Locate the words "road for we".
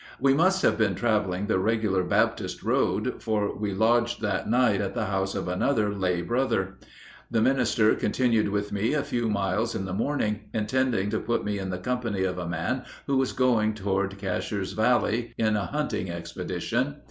2.63-3.71